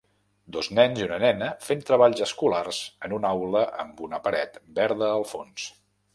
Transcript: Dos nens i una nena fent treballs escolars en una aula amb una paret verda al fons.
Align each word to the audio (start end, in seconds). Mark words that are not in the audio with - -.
Dos 0.55 0.69
nens 0.77 1.01
i 1.01 1.03
una 1.07 1.19
nena 1.23 1.49
fent 1.65 1.83
treballs 1.89 2.23
escolars 2.27 2.81
en 3.09 3.15
una 3.19 3.35
aula 3.39 3.63
amb 3.85 4.03
una 4.09 4.23
paret 4.27 4.61
verda 4.81 5.13
al 5.21 5.29
fons. 5.37 5.71